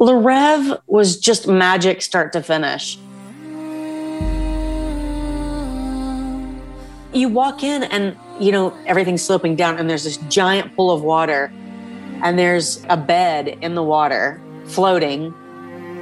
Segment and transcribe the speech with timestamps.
[0.00, 2.98] Le Rêve was just magic start to finish.
[7.12, 11.02] You walk in and, you know, everything's sloping down and there's this giant pool of
[11.02, 11.52] water
[12.22, 15.34] and there's a bed in the water floating.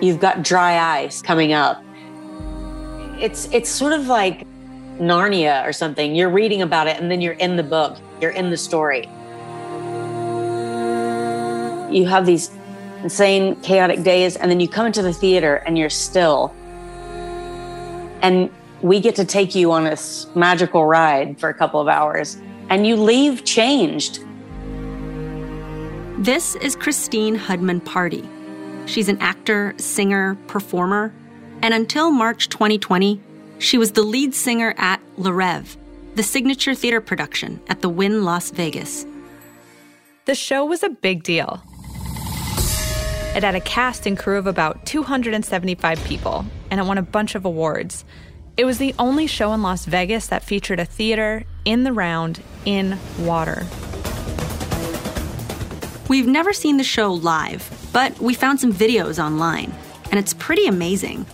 [0.01, 1.83] You've got dry ice coming up.
[3.19, 4.47] It's it's sort of like
[5.01, 6.15] Narnia or something.
[6.15, 7.99] You're reading about it and then you're in the book.
[8.21, 9.09] You're in the story.
[11.93, 12.51] You have these
[13.03, 16.55] insane chaotic days and then you come into the theater and you're still.
[18.23, 18.51] And
[18.83, 22.37] we get to take you on this magical ride for a couple of hours
[22.69, 24.25] and you leave changed.
[26.19, 28.29] This is Christine Hudman Party.
[28.87, 31.13] She's an actor, singer, performer,
[31.63, 33.21] and until March 2020,
[33.59, 35.77] she was the lead singer at Le Rêve,
[36.15, 39.07] the signature theater production at the Wynn Las Vegas.
[40.25, 41.63] The show was a big deal.
[43.39, 47.37] It had a cast and crew of about 275 people, and it won a bunch
[47.37, 48.05] of awards.
[48.57, 52.43] It was the only show in Las Vegas that featured a theater in the round
[52.65, 53.65] in water.
[56.09, 59.73] We've never seen the show live, but we found some videos online,
[60.11, 61.25] and it's pretty amazing.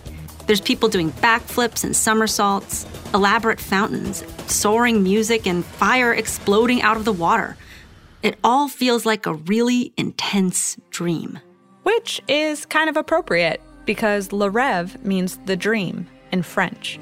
[0.45, 2.85] There's people doing backflips and somersaults,
[3.15, 7.57] elaborate fountains, soaring music, and fire exploding out of the water.
[8.21, 11.39] It all feels like a really intense dream.
[11.85, 16.99] Which is kind of appropriate because Le Rêve means the dream in French.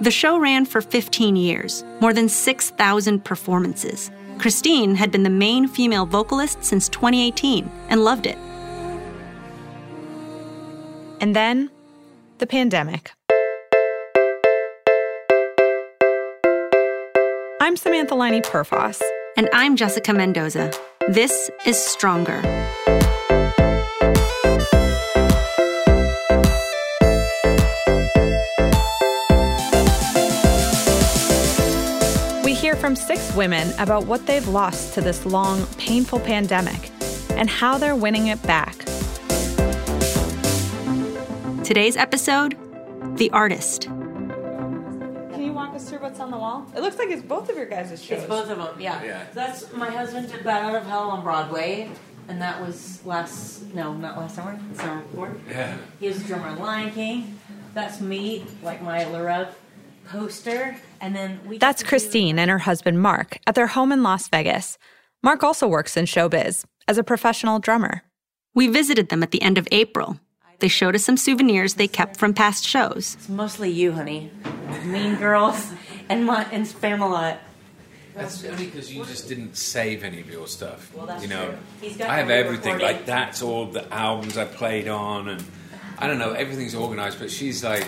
[0.00, 4.10] The show ran for 15 years, more than 6,000 performances.
[4.38, 8.38] Christine had been the main female vocalist since 2018 and loved it.
[11.20, 11.68] And then
[12.38, 13.12] the pandemic.
[17.60, 19.02] I'm Samantha Laine Perfas.
[19.36, 20.72] And I'm Jessica Mendoza.
[21.08, 22.42] This is Stronger.
[32.44, 36.90] We hear from six women about what they've lost to this long, painful pandemic
[37.30, 38.76] and how they're winning it back.
[41.64, 42.54] Today's episode
[43.16, 43.88] The Artist.
[46.08, 46.66] What's on the wall?
[46.74, 48.20] It looks like it's both of your guys' shows.
[48.20, 49.02] It's both of them, yeah.
[49.02, 49.26] Yeah.
[49.34, 51.90] That's my husband did Bat Out of Hell on Broadway,
[52.28, 55.36] and that was last no, not last summer, the summer before.
[55.50, 55.76] Yeah.
[56.00, 57.38] He was a drummer in Lion King.
[57.74, 59.50] That's me, like my Le Rêve
[60.06, 61.58] poster, and then we.
[61.58, 64.78] That's Christine and her husband Mark at their home in Las Vegas.
[65.22, 68.02] Mark also works in showbiz as a professional drummer.
[68.54, 70.18] We visited them at the end of April.
[70.60, 73.14] They showed us some souvenirs they kept from past shows.
[73.14, 74.32] It's mostly you, honey.
[74.84, 75.72] Mean Girls
[76.08, 76.66] and my and
[77.00, 77.38] lot.
[78.14, 80.92] That's only because you just didn't save any of your stuff.
[80.94, 81.58] Well, that's you know, true.
[81.80, 82.74] He's got I have everything.
[82.74, 82.96] recording.
[82.96, 85.44] Like that's all the albums I played on, and
[85.98, 86.32] I don't know.
[86.32, 87.86] Everything's organized, but she's like,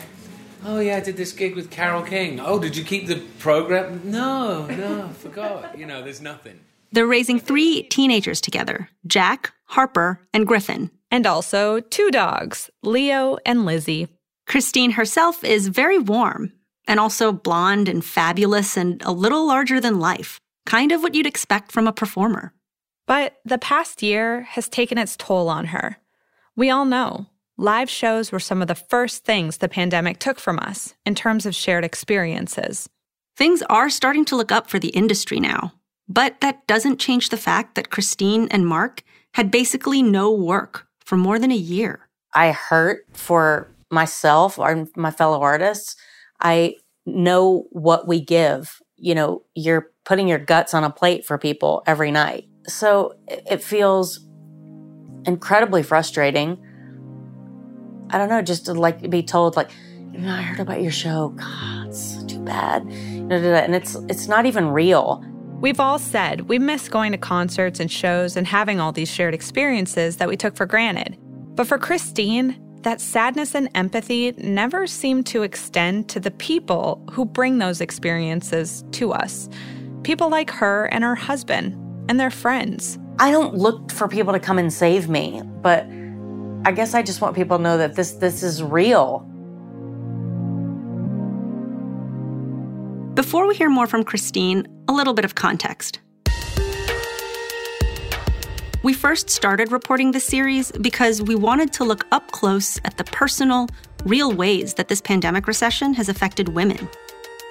[0.65, 2.39] "Oh yeah, I did this gig with Carole King.
[2.39, 4.03] Oh, did you keep the program?
[4.05, 5.77] No, no, I forgot.
[5.77, 6.61] You know, there's nothing."
[6.93, 10.91] They're raising three teenagers together Jack, Harper, and Griffin.
[11.13, 14.07] And also two dogs, Leo and Lizzie.
[14.47, 16.53] Christine herself is very warm
[16.91, 21.25] and also blonde and fabulous and a little larger than life, kind of what you'd
[21.25, 22.53] expect from a performer.
[23.07, 25.99] But the past year has taken its toll on her.
[26.57, 30.59] We all know live shows were some of the first things the pandemic took from
[30.59, 32.89] us in terms of shared experiences.
[33.37, 35.73] Things are starting to look up for the industry now,
[36.09, 41.17] but that doesn't change the fact that Christine and Mark had basically no work for
[41.17, 42.09] more than a year.
[42.35, 45.95] I hurt for myself or my fellow artists.
[46.41, 48.81] I know what we give.
[48.97, 52.49] You know, you're putting your guts on a plate for people every night.
[52.67, 54.21] So it feels
[55.27, 56.59] incredibly frustrating.
[58.11, 59.71] I don't know, just to like be told like,
[60.19, 61.29] I heard about your show.
[61.31, 62.83] God, it's too bad.
[62.83, 65.25] And it's it's not even real.
[65.61, 69.35] We've all said we miss going to concerts and shows and having all these shared
[69.35, 71.17] experiences that we took for granted.
[71.55, 77.25] But for Christine, that sadness and empathy never seem to extend to the people who
[77.25, 79.49] bring those experiences to us.
[80.03, 81.75] People like her and her husband
[82.09, 82.99] and their friends.
[83.19, 85.87] I don't look for people to come and save me, but
[86.65, 89.27] I guess I just want people to know that this this is real.
[93.15, 96.01] Before we hear more from Christine, a little bit of context.
[98.83, 103.05] We first started reporting this series because we wanted to look up close at the
[103.05, 103.69] personal,
[104.07, 106.89] real ways that this pandemic recession has affected women.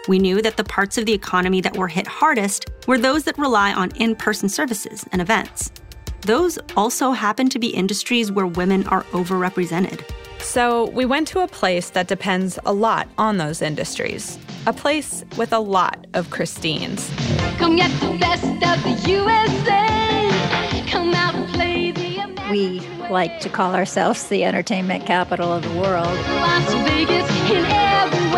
[0.07, 3.37] We knew that the parts of the economy that were hit hardest were those that
[3.37, 5.71] rely on in person services and events.
[6.21, 10.03] those also happen to be industries where women are overrepresented.
[10.39, 14.37] So we went to a place that depends a lot on those industries,
[14.67, 17.09] a place with a lot of Christines.
[17.57, 20.85] Come get the best of the USA.
[20.87, 22.19] Come out and play the
[22.51, 22.79] We
[23.09, 26.07] like to call ourselves the entertainment capital of the world.
[26.07, 28.28] Las Vegas in every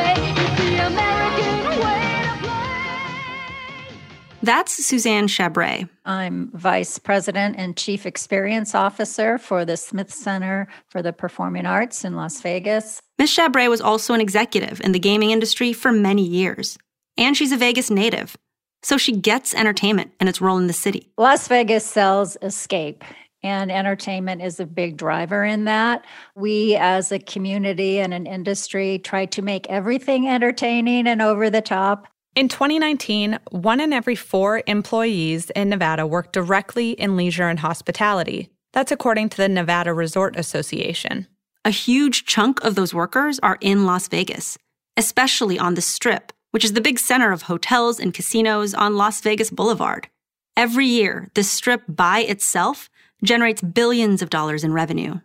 [4.43, 5.87] That's Suzanne Chabray.
[6.03, 12.03] I'm Vice President and Chief Experience Officer for the Smith Center for the Performing Arts
[12.03, 13.03] in Las Vegas.
[13.19, 16.79] Miss Chabray was also an executive in the gaming industry for many years.
[17.17, 18.35] And she's a Vegas native.
[18.81, 21.11] So she gets entertainment and its role in the city.
[21.19, 23.03] Las Vegas sells escape,
[23.43, 26.03] and entertainment is a big driver in that.
[26.33, 31.61] We, as a community and an industry, try to make everything entertaining and over the
[31.61, 32.07] top.
[32.33, 38.49] In 2019, one in every four employees in Nevada worked directly in leisure and hospitality.
[38.71, 41.27] That's according to the Nevada Resort Association.
[41.65, 44.57] A huge chunk of those workers are in Las Vegas,
[44.95, 49.19] especially on the Strip, which is the big center of hotels and casinos on Las
[49.19, 50.07] Vegas Boulevard.
[50.55, 52.89] Every year, the Strip by itself
[53.25, 55.19] generates billions of dollars in revenue.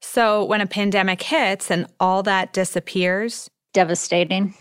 [0.00, 4.54] So when a pandemic hits and all that disappears, Devastating.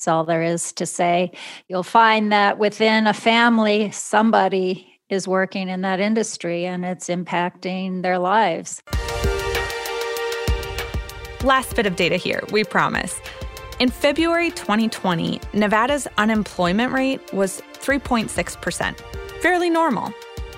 [0.00, 1.30] That's all there is to say.
[1.68, 8.00] You'll find that within a family, somebody is working in that industry and it's impacting
[8.00, 8.82] their lives.
[11.44, 13.20] Last bit of data here, we promise.
[13.78, 18.98] In February 2020, Nevada's unemployment rate was 3.6%,
[19.42, 20.14] fairly normal.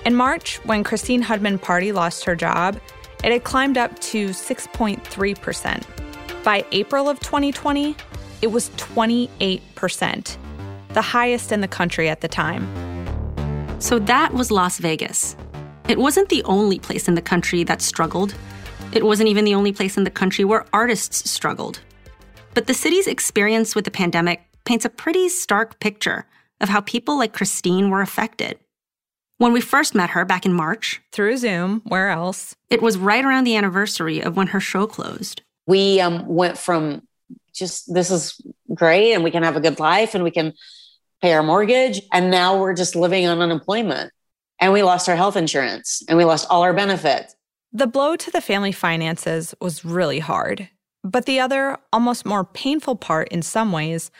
[0.06, 2.78] In March, when Christine Hudman Party lost her job,
[3.24, 6.44] it had climbed up to 6.3%.
[6.44, 7.96] By April of 2020,
[8.42, 10.36] it was 28%,
[10.92, 12.66] the highest in the country at the time.
[13.80, 15.36] So that was Las Vegas.
[15.88, 18.34] It wasn't the only place in the country that struggled.
[18.92, 21.80] It wasn't even the only place in the country where artists struggled.
[22.54, 26.26] But the city's experience with the pandemic paints a pretty stark picture
[26.60, 28.58] of how people like Christine were affected.
[29.38, 32.54] When we first met her back in March, Through Zoom, where else?
[32.70, 35.42] it was right around the anniversary of when her show closed.
[35.66, 37.02] We um, went from
[37.52, 38.40] just this is
[38.75, 40.52] great and we can have a good life and we can
[41.20, 42.02] pay our mortgage.
[42.12, 44.12] And now we're just living on unemployment.
[44.58, 47.34] And we lost our health insurance and we lost all our benefits.
[47.73, 50.69] The blow to the family finances was really hard.
[51.05, 54.11] But the other, almost more painful part in some ways,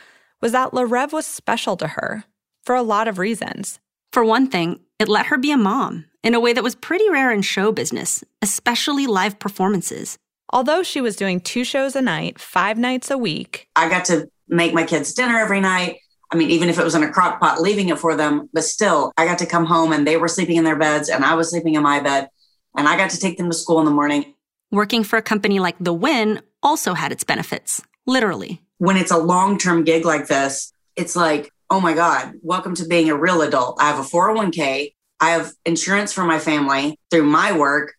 [0.41, 2.25] was that Le Rêve was special to her
[2.63, 3.79] for a lot of reasons.
[4.11, 7.09] For one thing, it let her be a mom in a way that was pretty
[7.09, 10.17] rare in show business, especially live performances.
[10.53, 14.29] Although she was doing two shows a night, five nights a week, I got to
[14.47, 15.97] make my kids dinner every night.
[16.31, 18.63] I mean, even if it was in a crock pot, leaving it for them, but
[18.63, 21.33] still, I got to come home and they were sleeping in their beds and I
[21.33, 22.29] was sleeping in my bed.
[22.77, 24.35] And I got to take them to school in the morning.
[24.69, 28.61] Working for a company like The Wynn also had its benefits, literally.
[28.77, 32.85] When it's a long term gig like this, it's like, oh my God, welcome to
[32.85, 33.81] being a real adult.
[33.81, 37.95] I have a 401k, I have insurance for my family through my work.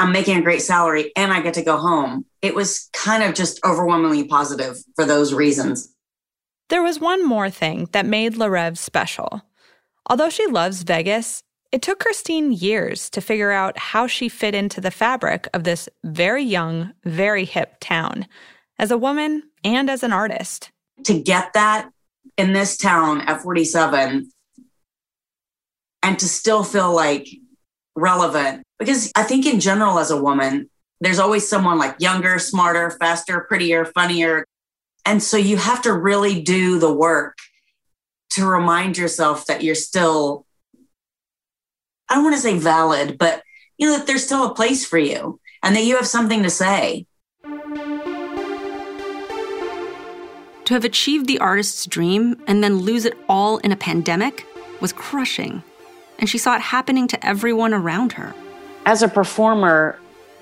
[0.00, 2.24] I'm making a great salary and I get to go home.
[2.40, 5.94] It was kind of just overwhelmingly positive for those reasons.
[6.70, 9.42] There was one more thing that made Le Rêve special.
[10.08, 14.80] Although she loves Vegas, it took Christine years to figure out how she fit into
[14.80, 18.26] the fabric of this very young, very hip town
[18.78, 20.70] as a woman and as an artist.
[21.04, 21.90] to get that
[22.38, 24.30] in this town at 47
[26.02, 27.28] and to still feel like
[27.96, 28.64] relevant.
[28.78, 30.70] Because i think in general as a woman
[31.00, 34.44] there's always someone like younger smarter faster prettier funnier.
[35.06, 37.38] And so you have to really do the work
[38.30, 40.44] to remind yourself that you're still
[42.08, 43.42] i don't want to say valid but
[43.78, 46.50] you know that there's still a place for you and that you have something to
[46.50, 47.06] say.
[50.64, 54.46] To have achieved the artist's dream and then lose it all in a pandemic
[54.80, 55.62] was crushing.
[56.20, 58.34] And she saw it happening to everyone around her.
[58.86, 59.98] As a performer,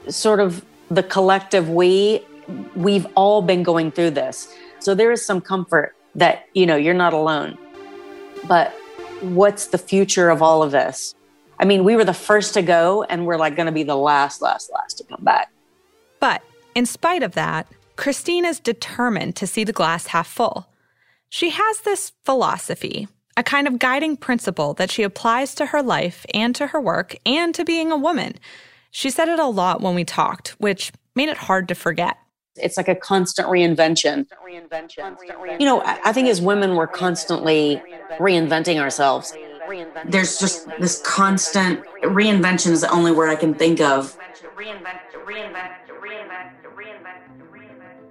[0.08, 2.20] sort of the collective we,
[2.75, 4.54] we've all been going through this.
[4.80, 7.56] So there is some comfort that, you know, you're not alone.
[8.47, 8.73] But
[9.20, 11.14] what's the future of all of this?
[11.61, 13.97] I mean, we were the first to go and we're like going to be the
[13.97, 15.50] last, last, last to come back.
[16.20, 16.42] But
[16.75, 17.66] in spite of that,
[17.97, 20.68] Christine is determined to see the glass half full.
[21.28, 23.08] She has this philosophy,
[23.38, 27.16] a kind of guiding principle that she applies to her life and to her work
[27.25, 28.35] and to being a woman.
[28.90, 32.18] She said it a lot when we talked, which made it hard to forget.
[32.57, 34.26] It's like a constant reinvention.
[35.61, 37.80] You know, I I think as women, we're constantly
[38.18, 39.33] reinventing ourselves.
[40.04, 44.18] there's just this constant reinvention is the only word I can think of.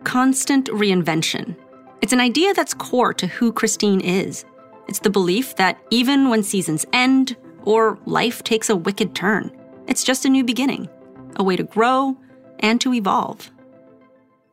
[0.06, 1.58] Constant reinvention.
[2.02, 4.46] It's an idea that's core to who Christine is.
[4.88, 9.52] It's the belief that even when seasons end or life takes a wicked turn,
[9.88, 10.90] it's just a new beginning,
[11.36, 12.18] a way to grow
[12.60, 13.52] and to evolve.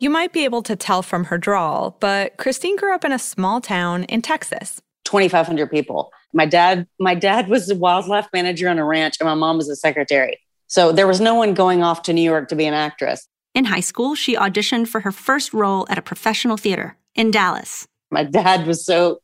[0.01, 3.19] You might be able to tell from her drawl, but Christine grew up in a
[3.19, 4.83] small town in Texas.
[5.05, 6.11] 2,500 people.
[6.33, 9.69] My dad, my dad was a wildlife manager on a ranch, and my mom was
[9.69, 10.39] a secretary.
[10.67, 13.29] So there was no one going off to New York to be an actress.
[13.55, 17.87] In high school, she auditioned for her first role at a professional theater in Dallas.
[18.11, 19.21] My dad was so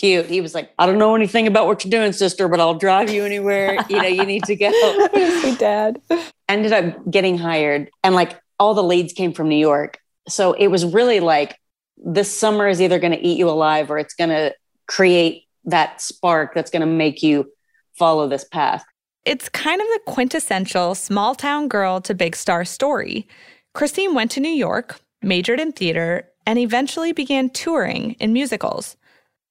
[0.00, 0.26] cute.
[0.26, 3.10] He was like, I don't know anything about what you're doing, sister, but I'll drive
[3.10, 4.70] you anywhere you know you need to go.
[5.40, 6.00] Sweet dad.
[6.48, 9.98] Ended up getting hired, and like all the leads came from New York.
[10.28, 11.56] So it was really like
[11.96, 14.54] this summer is either going to eat you alive or it's going to
[14.86, 17.50] create that spark that's going to make you
[17.94, 18.84] follow this path.
[19.26, 23.28] It's kind of the quintessential small town girl to big star story.
[23.74, 28.96] Christine went to New York, majored in theater, and eventually began touring in musicals.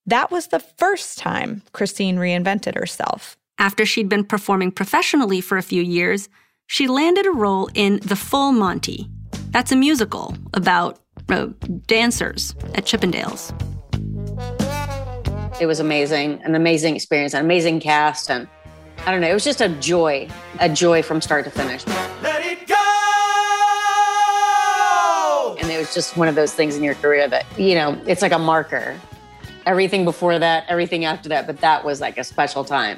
[0.09, 3.37] That was the first time Christine reinvented herself.
[3.59, 6.29] After she'd been performing professionally for a few years,
[6.65, 9.07] she landed a role in The Full Monty.
[9.51, 10.97] That's a musical about
[11.29, 11.49] uh,
[11.85, 13.53] dancers at Chippendales.
[15.61, 18.31] It was amazing, an amazing experience, an amazing cast.
[18.31, 18.47] And
[19.05, 20.27] I don't know, it was just a joy,
[20.59, 21.85] a joy from start to finish.
[22.23, 22.75] Let it go!
[25.61, 28.23] And it was just one of those things in your career that, you know, it's
[28.23, 28.99] like a marker.
[29.69, 32.97] Everything before that, everything after that, but that was like a special time.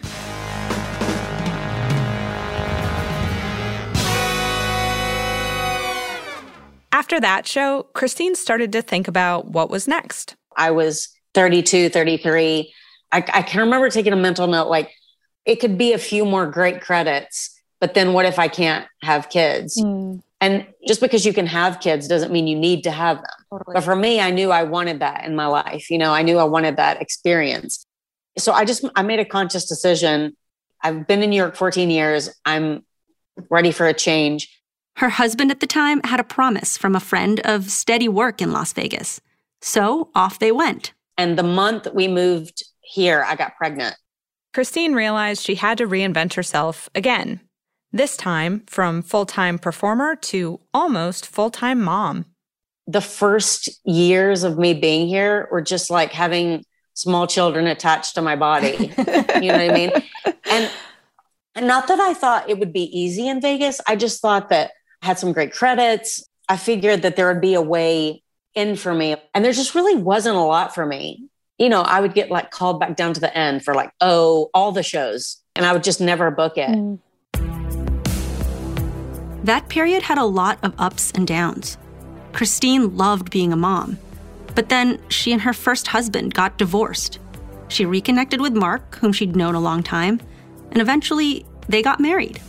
[6.93, 10.37] After that show, Christine started to think about what was next.
[10.55, 12.73] I was 32, 33.
[13.11, 14.93] I, I can remember taking a mental note like,
[15.43, 19.29] it could be a few more great credits, but then what if I can't have
[19.29, 19.77] kids?
[19.77, 20.19] Hmm.
[20.41, 23.61] And just because you can have kids doesn't mean you need to have them.
[23.67, 25.91] But for me, I knew I wanted that in my life.
[25.91, 27.85] You know, I knew I wanted that experience.
[28.39, 30.35] So I just, I made a conscious decision.
[30.81, 32.29] I've been in New York 14 years.
[32.43, 32.83] I'm
[33.51, 34.49] ready for a change.
[34.97, 38.51] Her husband at the time had a promise from a friend of steady work in
[38.51, 39.21] Las Vegas.
[39.61, 40.93] So off they went.
[41.17, 43.95] And the month we moved here, I got pregnant.
[44.53, 47.41] Christine realized she had to reinvent herself again.
[47.93, 52.25] This time from full time performer to almost full time mom.
[52.87, 58.21] The first years of me being here were just like having small children attached to
[58.21, 58.93] my body.
[58.97, 59.91] you know what I mean?
[60.49, 60.71] And,
[61.55, 63.81] and not that I thought it would be easy in Vegas.
[63.85, 64.71] I just thought that
[65.01, 66.23] I had some great credits.
[66.47, 68.23] I figured that there would be a way
[68.55, 69.17] in for me.
[69.33, 71.27] And there just really wasn't a lot for me.
[71.57, 74.49] You know, I would get like called back down to the end for like, oh,
[74.53, 75.37] all the shows.
[75.55, 76.69] And I would just never book it.
[76.69, 76.99] Mm.
[79.43, 81.77] That period had a lot of ups and downs.
[82.31, 83.97] Christine loved being a mom.
[84.53, 87.19] But then she and her first husband got divorced.
[87.67, 90.19] She reconnected with Mark, whom she'd known a long time,
[90.71, 92.41] and eventually they got married.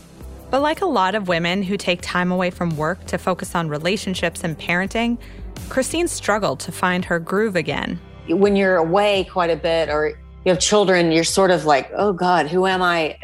[0.50, 3.68] But like a lot of women who take time away from work to focus on
[3.68, 5.16] relationships and parenting,
[5.70, 7.98] Christine struggled to find her groove again.
[8.28, 12.12] When you're away quite a bit or you have children, you're sort of like, oh
[12.12, 13.16] God, who am I?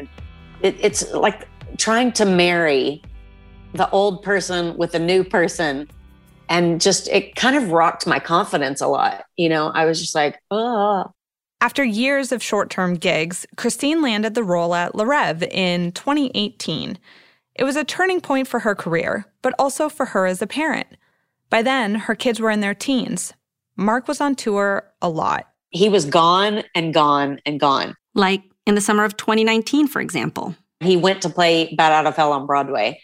[0.63, 1.47] It, it's like
[1.77, 3.03] trying to marry
[3.79, 5.89] the old person with the new person.
[6.51, 9.25] And just, it kind of rocked my confidence a lot.
[9.37, 11.13] You know, I was just like, oh.
[11.61, 16.99] After years of short term gigs, Christine landed the role at Le Rêve in 2018.
[17.55, 20.87] It was a turning point for her career, but also for her as a parent.
[21.51, 23.33] By then, her kids were in their teens.
[23.77, 25.49] Mark was on tour a lot.
[25.71, 27.95] He was gone and gone and gone.
[28.15, 30.55] Like in the summer of 2019, for example.
[30.81, 33.01] He went to play Bat Out of Hell on Broadway.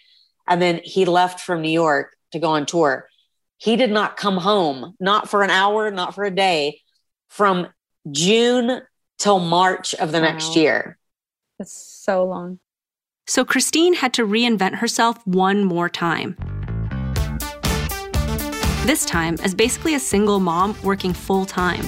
[0.47, 3.09] And then he left from New York to go on tour.
[3.57, 6.81] He did not come home, not for an hour, not for a day,
[7.29, 7.69] from
[8.11, 8.83] June
[9.19, 10.99] till March of the next year.
[11.59, 12.59] That's so long.
[13.27, 16.37] So Christine had to reinvent herself one more time.
[18.85, 21.87] This time as basically a single mom working full time.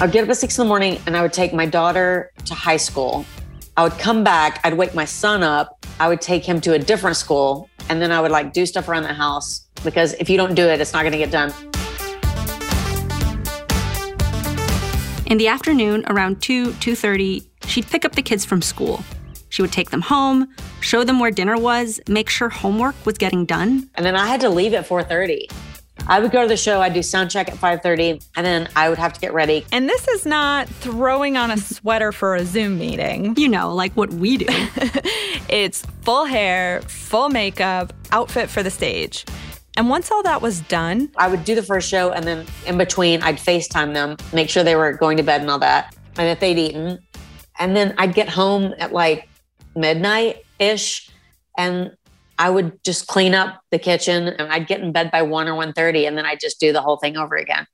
[0.00, 2.54] I'd get up at six in the morning and I would take my daughter to
[2.54, 3.24] high school.
[3.74, 6.78] I would come back, I'd wake my son up, I would take him to a
[6.78, 10.36] different school, and then I would like do stuff around the house because if you
[10.36, 11.54] don't do it, it's not gonna get done.
[15.24, 19.02] In the afternoon, around 2, 2.30, she'd pick up the kids from school.
[19.48, 20.48] She would take them home,
[20.80, 23.88] show them where dinner was, make sure homework was getting done.
[23.94, 25.50] And then I had to leave at 4:30.
[26.08, 28.88] I would go to the show, I'd do sound check at 5:30, and then I
[28.88, 29.64] would have to get ready.
[29.72, 33.34] And this is not throwing on a sweater for a Zoom meeting.
[33.36, 34.46] You know, like what we do.
[35.48, 39.26] It's full hair, full makeup, outfit for the stage.
[39.76, 42.78] And once all that was done, I would do the first show, and then in
[42.78, 46.26] between, I'd FaceTime them, make sure they were going to bed and all that, and
[46.26, 46.98] if they'd eaten.
[47.58, 49.28] And then I'd get home at like
[49.76, 51.10] midnight ish,
[51.58, 51.94] and
[52.42, 55.52] I would just clean up the kitchen, and I'd get in bed by one or
[55.52, 57.68] 1.30, and then I'd just do the whole thing over again.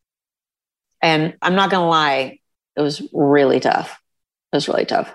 [1.00, 2.40] And I'm not gonna lie,
[2.76, 3.98] it was really tough.
[4.52, 5.10] It was really tough.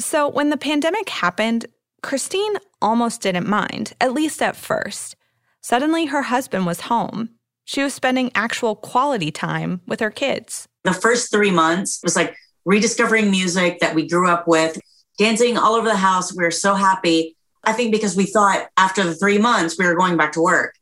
[0.00, 1.66] so when the pandemic happened,
[2.02, 5.14] Christine almost didn't mind, at least at first.
[5.60, 7.30] Suddenly, her husband was home.
[7.64, 10.66] She was spending actual quality time with her kids.
[10.82, 14.80] The first three months was like rediscovering music that we grew up with,
[15.16, 16.34] dancing all over the house.
[16.34, 17.35] We were so happy.
[17.66, 20.74] I think because we thought after the three months we were going back to work.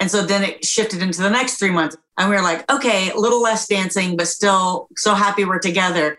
[0.00, 1.96] And so then it shifted into the next three months.
[2.18, 6.18] And we were like, okay, a little less dancing, but still so happy we're together.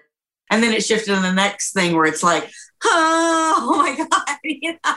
[0.49, 2.49] And then it shifted to the next thing where it's like,
[2.85, 4.37] oh, my God.
[4.83, 4.95] know?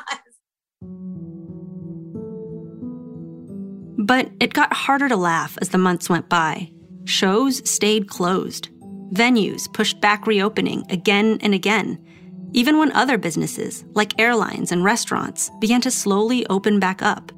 [4.05, 6.71] But it got harder to laugh as the months went by.
[7.07, 8.69] Shows stayed closed.
[9.13, 12.06] Venues pushed back reopening again and again,
[12.57, 17.31] even when other businesses, like airlines and restaurants, began to slowly open back up.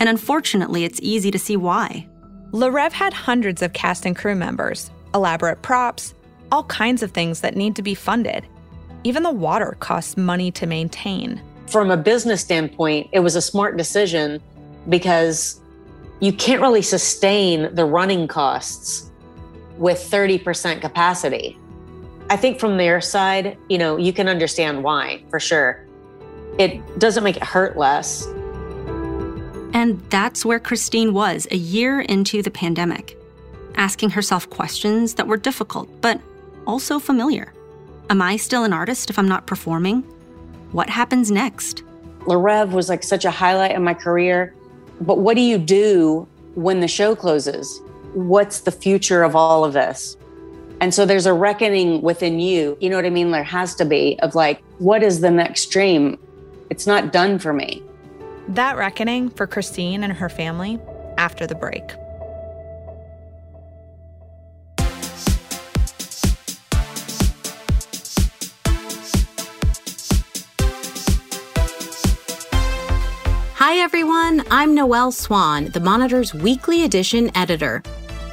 [0.00, 2.08] And unfortunately, it's easy to see why.
[2.52, 6.14] Le Rêve had hundreds of cast and crew members, elaborate props,
[6.50, 8.46] all kinds of things that need to be funded.
[9.04, 11.42] Even the water costs money to maintain.
[11.66, 14.40] From a business standpoint, it was a smart decision
[14.88, 15.60] because
[16.20, 19.10] you can't really sustain the running costs
[19.76, 21.58] with 30% capacity.
[22.30, 25.86] I think from their side, you know, you can understand why for sure.
[26.58, 28.26] It doesn't make it hurt less.
[29.74, 33.18] And that's where Christine was a year into the pandemic,
[33.74, 36.20] asking herself questions that were difficult, but
[36.66, 37.52] also familiar.
[38.08, 40.02] Am I still an artist if I'm not performing?
[40.72, 41.82] What happens next?
[42.26, 44.54] Le Rêve was like such a highlight in my career.
[45.00, 47.80] But what do you do when the show closes?
[48.14, 50.16] What's the future of all of this?
[50.80, 52.76] And so there's a reckoning within you.
[52.80, 53.30] You know what I mean?
[53.30, 56.18] There has to be of like, what is the next dream?
[56.70, 57.82] It's not done for me.
[58.48, 60.78] That reckoning for Christine and her family
[61.16, 61.82] after the break.
[73.56, 74.44] Hi, everyone.
[74.50, 77.82] I'm Noelle Swan, the Monitor's weekly edition editor.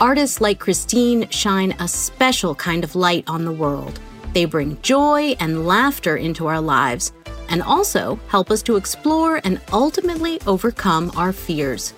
[0.01, 3.99] Artists like Christine shine a special kind of light on the world.
[4.33, 7.13] They bring joy and laughter into our lives
[7.49, 11.93] and also help us to explore and ultimately overcome our fears.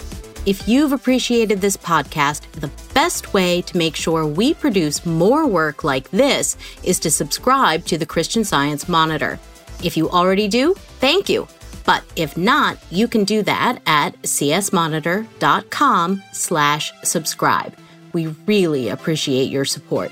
[0.45, 5.85] If you've appreciated this podcast, the best way to make sure we produce more work
[5.85, 9.39] like this is to subscribe to the Christian Science Monitor.
[9.81, 11.47] If you already do, thank you.
[11.85, 17.73] But if not, you can do that at csmonitor.com slash subscribe.
[18.13, 20.11] We really appreciate your support.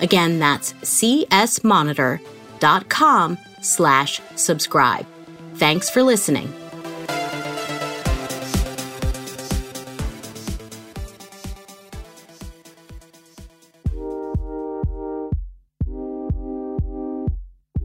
[0.00, 5.06] Again, that's csmonitor.com slash subscribe.
[5.54, 6.52] Thanks for listening.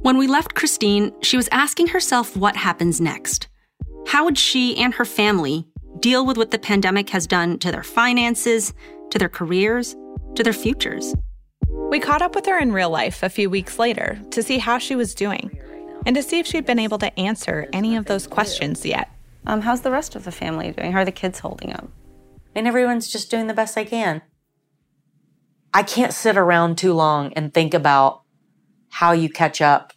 [0.08, 3.49] When we left Christine, she was asking herself what happens next.
[4.08, 5.67] How would she and her family
[5.99, 8.73] deal with what the pandemic has done to their finances,
[9.17, 9.95] to their careers,
[10.36, 11.15] to their futures?
[11.89, 14.77] We caught up with her in real life a few weeks later to see how
[14.77, 15.60] she was doing
[16.06, 19.10] and to see if she'd been able to answer any of those questions yet.
[19.47, 20.91] Um, how's the rest of the family doing?
[20.91, 21.89] How are the kids holding up?
[22.53, 24.21] And everyone's just doing the best they can.
[25.73, 28.21] I can't sit around too long and think about
[28.89, 29.93] how you catch up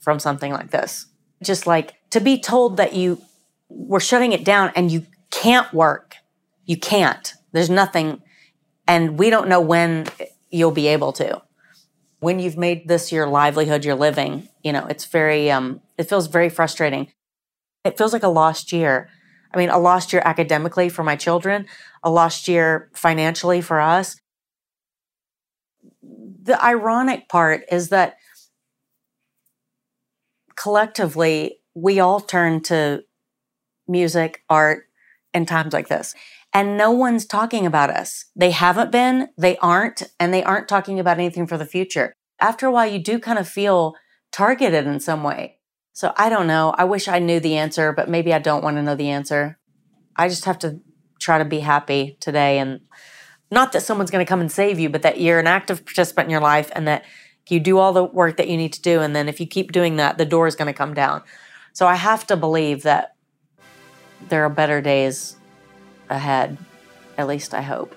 [0.00, 1.06] from something like this.
[1.42, 3.20] Just like to be told that you
[3.68, 6.16] were shutting it down and you can't work.
[6.64, 7.34] You can't.
[7.52, 8.22] There's nothing.
[8.86, 10.06] And we don't know when
[10.50, 11.42] you'll be able to.
[12.20, 16.26] When you've made this your livelihood, your living, you know, it's very, um, it feels
[16.26, 17.12] very frustrating.
[17.84, 19.10] It feels like a lost year.
[19.52, 21.66] I mean, a lost year academically for my children,
[22.02, 24.20] a lost year financially for us.
[26.02, 28.16] The ironic part is that
[30.56, 33.04] collectively, we all turn to
[33.86, 34.84] music, art,
[35.32, 36.14] in times like this.
[36.54, 38.26] And no one's talking about us.
[38.36, 42.14] They haven't been, they aren't, and they aren't talking about anything for the future.
[42.40, 43.96] After a while, you do kind of feel
[44.30, 45.58] targeted in some way.
[45.92, 46.72] So I don't know.
[46.78, 49.58] I wish I knew the answer, but maybe I don't want to know the answer.
[50.16, 50.80] I just have to
[51.18, 52.80] try to be happy today and
[53.50, 56.26] not that someone's going to come and save you, but that you're an active participant
[56.26, 57.04] in your life and that
[57.48, 59.00] you do all the work that you need to do.
[59.00, 61.22] And then if you keep doing that, the door is going to come down.
[61.72, 63.16] So I have to believe that
[64.28, 65.36] there are better days
[66.10, 66.58] ahead.
[67.16, 67.94] At least I hope.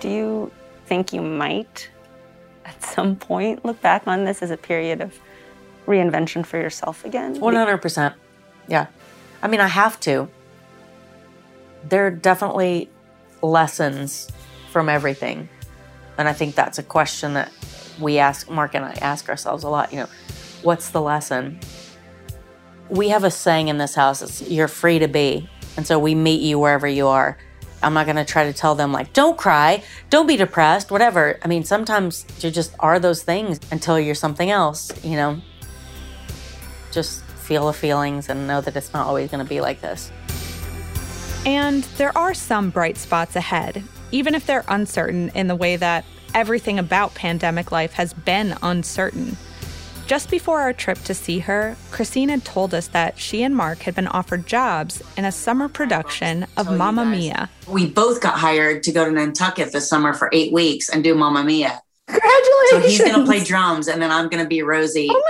[0.00, 0.50] Do you
[0.86, 1.88] think you might,
[2.64, 5.18] at some point, look back on this as a period of
[5.86, 7.38] reinvention for yourself again?
[7.38, 8.14] 100%.
[8.68, 8.86] Yeah.
[9.42, 10.28] I mean, I have to.
[11.88, 12.90] There are definitely
[13.42, 14.28] lessons
[14.70, 15.48] from everything.
[16.18, 17.50] And I think that's a question that
[18.00, 19.92] we ask, Mark and I ask ourselves a lot.
[19.92, 20.08] You know,
[20.62, 21.58] what's the lesson?
[22.92, 25.48] We have a saying in this house it's you're free to be.
[25.78, 27.38] And so we meet you wherever you are.
[27.82, 31.38] I'm not going to try to tell them, like, don't cry, don't be depressed, whatever.
[31.42, 35.40] I mean, sometimes you just are those things until you're something else, you know?
[36.92, 40.12] Just feel the feelings and know that it's not always going to be like this.
[41.46, 46.04] And there are some bright spots ahead, even if they're uncertain in the way that
[46.34, 49.38] everything about pandemic life has been uncertain.
[50.12, 53.78] Just before our trip to see her, Christine had told us that she and Mark
[53.78, 57.06] had been offered jobs in a summer production of Tell Mamma.
[57.06, 57.48] Mia.
[57.66, 61.14] We both got hired to go to Nantucket this summer for eight weeks and do
[61.14, 61.80] Mamma Mia.
[62.08, 62.44] Congratulations.
[62.44, 62.92] So Congratulations!
[62.92, 65.08] he's going to play drums and then I'm going to be Rosie.
[65.10, 65.22] Oh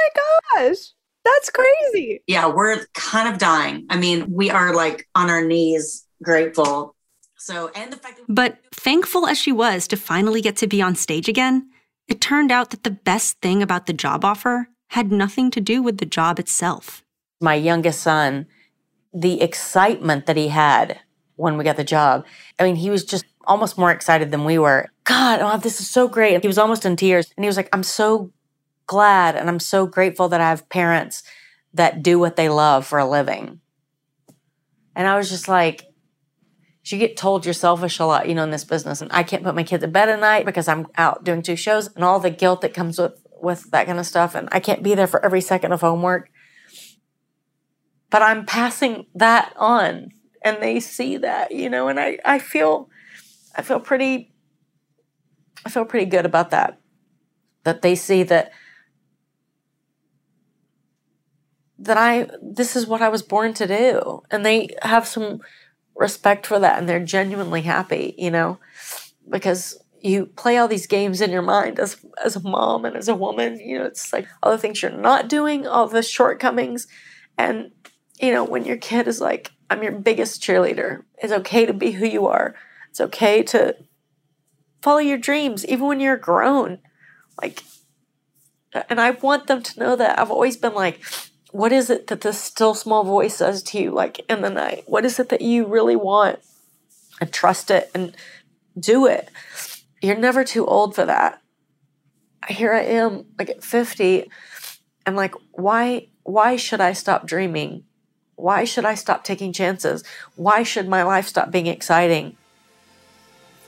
[0.57, 0.79] my gosh,
[1.25, 2.25] that's crazy.
[2.27, 3.87] yeah, we're kind of dying.
[3.89, 6.97] I mean, we are like on our knees grateful.
[7.39, 10.83] So, and the fact that But thankful as she was to finally get to be
[10.83, 11.71] on stage again,
[12.09, 15.83] it turned out that the best thing about the job offer had nothing to do
[15.83, 17.03] with the job itself.
[17.41, 18.47] my youngest son,
[19.13, 21.01] the excitement that he had
[21.37, 22.25] when we got the job.
[22.59, 24.89] I mean, he was just almost more excited than we were.
[25.05, 26.41] God, oh, this is so great.
[26.41, 27.33] He was almost in tears.
[27.37, 28.31] And he was like, I'm so
[28.87, 31.25] glad and I'm so grateful that I have parents
[31.75, 33.61] that do what they love for a living.
[34.95, 35.87] And I was just like,
[36.85, 39.01] you get told you're selfish a lot, you know, in this business.
[39.01, 41.57] And I can't put my kids to bed at night because I'm out doing two
[41.57, 44.35] shows and all the guilt that comes with, with that kind of stuff.
[44.35, 46.31] And I can't be there for every second of homework
[48.13, 50.13] but I'm passing that on
[50.45, 52.91] and they see that, you know, and I, I feel
[53.57, 54.35] I feel pretty
[55.65, 56.79] I feel pretty good about that.
[57.65, 58.53] That they see that
[61.79, 64.23] that I this is what I was born to do.
[64.31, 65.41] And they have some
[65.97, 68.59] respect for that and they're genuinely happy, you know,
[69.27, 73.09] because you play all these games in your mind as as a mom and as
[73.09, 76.87] a woman, you know, it's like all the things you're not doing, all the shortcomings
[77.39, 77.71] and
[78.21, 81.93] you know, when your kid is like, I'm your biggest cheerleader, it's okay to be
[81.93, 82.55] who you are.
[82.91, 83.77] It's okay to
[84.81, 86.79] follow your dreams, even when you're grown.
[87.41, 87.63] Like,
[88.89, 91.01] and I want them to know that I've always been like,
[91.51, 94.85] what is it that this still small voice says to you, like in the night?
[94.87, 96.39] What is it that you really want?
[97.21, 98.17] And trust it and
[98.79, 99.31] do it.
[100.03, 101.41] You're never too old for that.
[102.49, 104.29] Here I am, like at 50.
[105.07, 107.85] I'm like, why why should I stop dreaming?
[108.35, 110.03] Why should I stop taking chances?
[110.35, 112.37] Why should my life stop being exciting?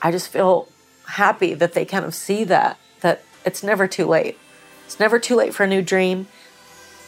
[0.02, 0.68] I just feel
[1.06, 4.36] happy that they kind of see that that it's never too late.
[4.86, 6.26] It's never too late for a new dream.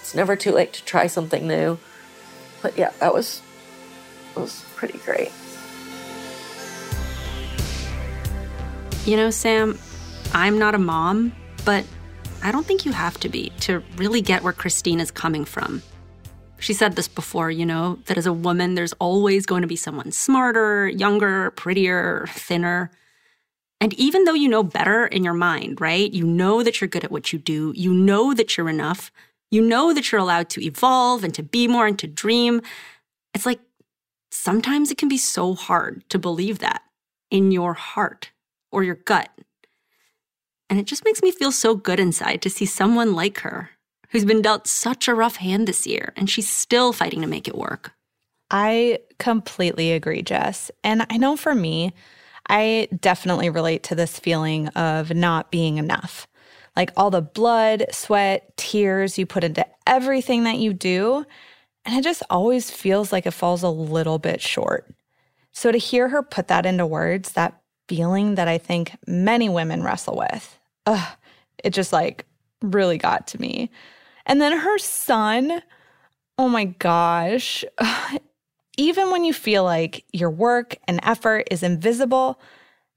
[0.01, 1.79] It's never too late to try something new.
[2.63, 3.43] But yeah, that was
[4.37, 5.33] was pretty great.
[9.07, 9.79] You know, Sam,
[10.35, 11.33] I'm not a mom,
[11.65, 11.87] but
[12.43, 15.81] I don't think you have to be to really get where Christine is coming from.
[16.59, 19.77] She said this before, you know, that as a woman, there's always going to be
[19.77, 22.91] someone smarter, younger, prettier, thinner.
[23.81, 26.13] And even though you know better in your mind, right?
[26.13, 29.13] You know that you're good at what you do, you know that you're enough,
[29.53, 32.61] you know that you're allowed to evolve and to be more and to dream.
[33.35, 33.61] It's like
[34.33, 36.83] sometimes it can be so hard to believe that
[37.31, 38.31] in your heart
[38.77, 39.31] or your gut.
[40.69, 43.71] And it just makes me feel so good inside to see someone like her
[44.11, 47.49] who's been dealt such a rough hand this year and she's still fighting to make
[47.49, 47.93] it work.
[48.51, 50.71] I completely agree, Jess.
[50.85, 51.95] And I know for me,
[52.51, 56.27] I definitely relate to this feeling of not being enough.
[56.77, 61.25] Like all the blood, sweat, tears you put into everything that you do.
[61.87, 64.95] And it just always feels like it falls a little bit short.
[65.53, 69.83] So to hear her put that into words, that feeling that I think many women
[69.83, 71.17] wrestle with, ugh,
[71.63, 72.25] it just like
[72.63, 73.71] really got to me.
[74.27, 75.63] And then her son,
[76.39, 77.65] oh my gosh.
[78.79, 82.41] Even when you feel like your work and effort is invisible,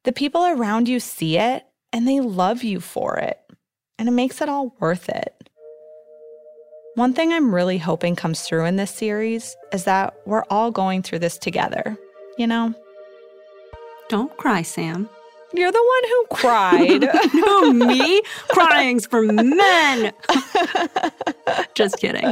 [0.04, 3.40] the people around you see it and they love you for it.
[3.98, 5.50] And it makes it all worth it.
[6.96, 11.02] One thing I'm really hoping comes through in this series is that we're all going
[11.02, 11.98] through this together,
[12.38, 12.74] you know?
[14.10, 15.08] Don't cry, Sam.
[15.54, 17.10] You're the one who cried.
[17.34, 18.22] no, me?
[18.50, 20.12] Crying's for men.
[21.76, 22.32] Just kidding.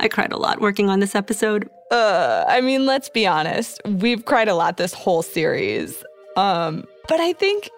[0.00, 1.68] I cried a lot working on this episode.
[1.90, 3.80] Uh, I mean, let's be honest.
[3.84, 6.02] We've cried a lot this whole series.
[6.36, 7.70] Um, but I think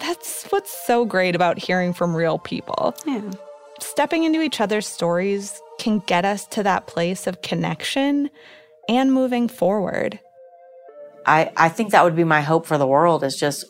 [0.00, 2.94] that's what's so great about hearing from real people.
[3.06, 3.30] Yeah.
[3.80, 8.30] Stepping into each other's stories can get us to that place of connection
[8.88, 10.20] and moving forward.
[11.26, 13.64] I, I think that would be my hope for the world is just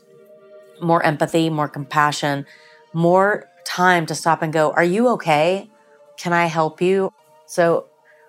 [0.81, 2.47] more empathy, more compassion,
[2.93, 5.71] more time to stop and go, Are you okay?
[6.17, 7.13] Can I help you?
[7.47, 7.87] So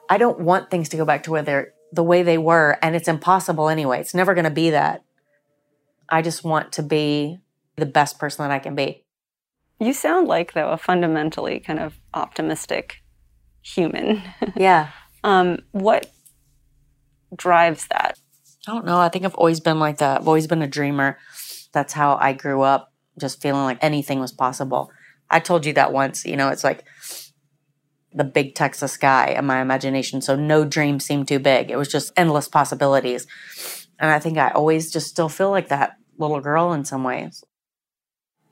[0.09, 2.77] I don't want things to go back to where they're the way they were.
[2.81, 3.99] And it's impossible anyway.
[3.99, 5.03] It's never going to be that.
[6.09, 7.39] I just want to be
[7.77, 9.03] the best person that I can be.
[9.79, 13.01] You sound like, though, a fundamentally kind of optimistic
[13.61, 14.21] human.
[14.55, 14.89] Yeah.
[15.23, 16.11] um, what
[17.35, 18.17] drives that?
[18.67, 18.99] I don't know.
[18.99, 20.21] I think I've always been like that.
[20.21, 21.17] I've always been a dreamer.
[21.71, 24.91] That's how I grew up, just feeling like anything was possible.
[25.30, 26.25] I told you that once.
[26.25, 26.84] You know, it's like
[28.13, 30.21] the big Texas sky in my imagination.
[30.21, 31.69] So no dream seemed too big.
[31.69, 33.28] It was just endless possibilities.
[33.99, 37.43] And I think I always just still feel like that little girl in some ways.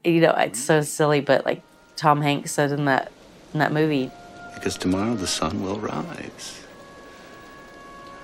[0.03, 1.63] You know, it's so silly, but like
[1.95, 3.11] Tom Hanks said in that
[3.53, 4.11] in that movie,
[4.55, 6.62] Because tomorrow the sun will rise.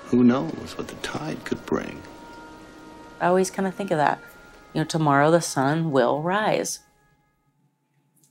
[0.09, 2.01] Who knows what the tide could bring?
[3.21, 4.19] I always kind of think of that.
[4.73, 6.79] You know, tomorrow the sun will rise.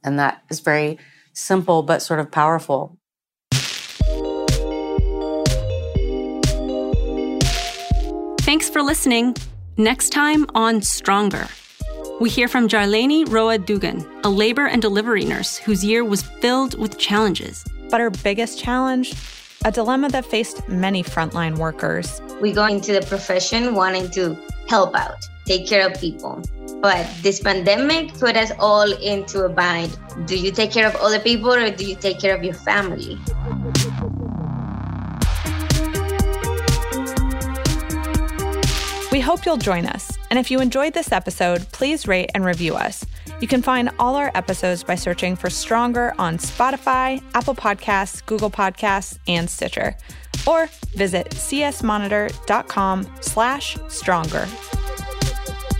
[0.03, 0.99] And that is very
[1.33, 2.99] simple but sort of powerful.
[8.41, 9.37] Thanks for listening.
[9.77, 11.47] Next time on Stronger,
[12.21, 16.77] we hear from Jarlene Roa Dugan, a labor and delivery nurse whose year was filled
[16.77, 17.64] with challenges.
[17.88, 19.14] But her biggest challenge,
[19.64, 22.21] a dilemma that faced many frontline workers.
[22.40, 24.37] We go into the profession wanting to
[24.68, 26.42] help out, take care of people.
[26.81, 29.99] But this pandemic put us all into a bind.
[30.27, 33.18] Do you take care of other people or do you take care of your family?
[39.11, 40.16] We hope you'll join us.
[40.31, 43.05] And if you enjoyed this episode, please rate and review us.
[43.40, 48.51] You can find all our episodes by searching for Stronger on Spotify, Apple Podcasts, Google
[48.51, 49.96] Podcasts, and Stitcher.
[50.46, 54.48] Or visit csmonitor.com slash stronger.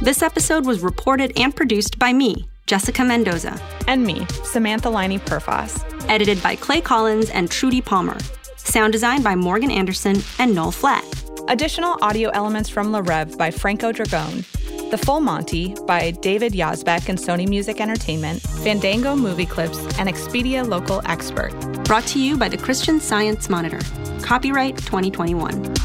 [0.01, 3.61] This episode was reported and produced by me, Jessica Mendoza.
[3.89, 5.85] And me, Samantha Laine Perfas.
[6.09, 8.19] Edited by Clay Collins and Trudy Palmer.
[8.57, 11.05] Sound design by Morgan Anderson and Noel Flatt.
[11.49, 14.45] Additional audio elements from Le Rêve by Franco Dragone.
[14.91, 20.67] The Full Monty by David Yazbek and Sony Music Entertainment, Fandango Movie Clips, and Expedia
[20.67, 21.53] Local Expert.
[21.85, 23.81] Brought to you by the Christian Science Monitor.
[24.23, 25.77] Copyright 2021.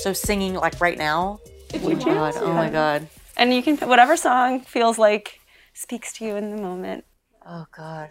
[0.00, 1.40] So singing like right now?
[1.80, 3.08] Would Oh my god, oh my god.
[3.38, 5.40] And you can whatever song feels like
[5.72, 7.06] speaks to you in the moment.
[7.46, 8.10] Oh god.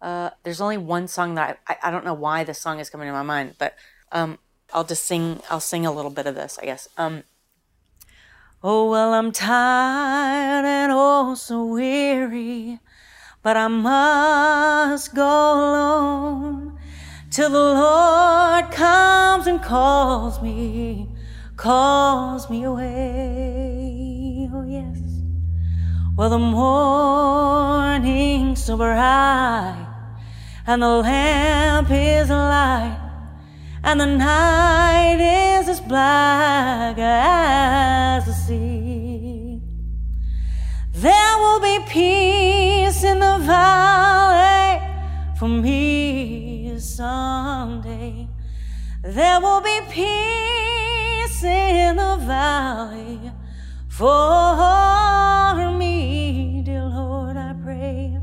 [0.00, 2.88] Uh, there's only one song that I, I, I don't know why this song is
[2.88, 3.74] coming to my mind, but
[4.10, 4.38] um,
[4.72, 5.42] I'll just sing.
[5.50, 6.88] I'll sing a little bit of this, I guess.
[6.96, 7.24] Um,
[8.62, 12.80] oh well, I'm tired and oh so weary,
[13.42, 16.78] but I must go alone
[17.30, 21.08] till the Lord comes and calls me,
[21.56, 24.48] calls me away.
[24.52, 24.98] Oh yes.
[26.16, 27.44] Well, the morning's
[28.64, 29.86] so bright,
[30.66, 32.98] and the lamp is light,
[33.84, 36.96] and the night is as black
[41.58, 44.78] will be peace in the valley
[45.38, 48.28] for me someday.
[49.02, 53.32] There will be peace in the valley
[53.88, 58.18] for me, dear Lord, I pray.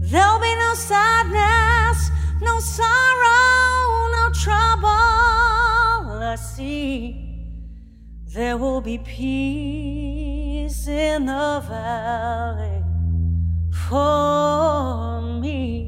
[0.00, 4.88] There'll be no sadness, no sorrow, no trouble.
[6.24, 7.24] I see
[8.34, 8.98] there will be
[10.68, 12.84] peace in the valley
[13.88, 15.87] for me.